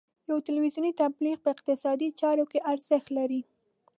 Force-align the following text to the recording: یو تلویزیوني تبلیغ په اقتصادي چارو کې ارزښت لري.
یو 0.29 0.37
تلویزیوني 0.47 0.91
تبلیغ 1.01 1.37
په 1.43 1.49
اقتصادي 1.55 2.09
چارو 2.19 2.45
کې 2.51 2.65
ارزښت 2.71 3.07
لري. 3.17 3.41